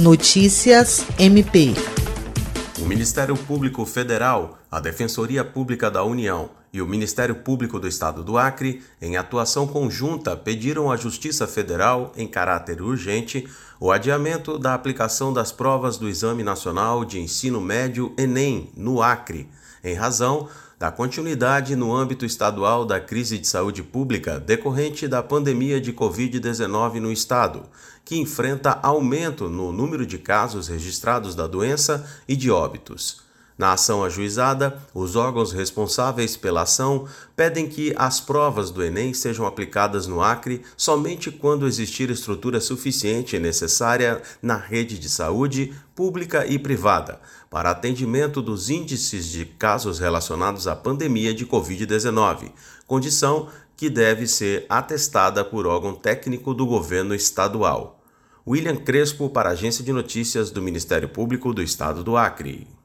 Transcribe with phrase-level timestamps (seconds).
[0.00, 1.74] Notícias MP.
[2.80, 8.22] O Ministério Público Federal, a Defensoria Pública da União e o Ministério Público do Estado
[8.22, 13.48] do Acre, em atuação conjunta, pediram à Justiça Federal, em caráter urgente,
[13.80, 19.48] o adiamento da aplicação das provas do Exame Nacional de Ensino Médio Enem no Acre,
[19.82, 20.48] em razão
[20.78, 27.00] da continuidade no âmbito estadual da crise de saúde pública decorrente da pandemia de Covid-19
[27.00, 27.64] no estado,
[28.04, 33.27] que enfrenta aumento no número de casos registrados da doença e de óbitos.
[33.58, 39.44] Na ação ajuizada, os órgãos responsáveis pela ação pedem que as provas do Enem sejam
[39.44, 46.46] aplicadas no Acre somente quando existir estrutura suficiente e necessária na rede de saúde, pública
[46.46, 52.52] e privada, para atendimento dos índices de casos relacionados à pandemia de Covid-19,
[52.86, 58.00] condição que deve ser atestada por órgão técnico do governo estadual.
[58.46, 62.77] William Crespo, para a Agência de Notícias do Ministério Público do Estado do Acre.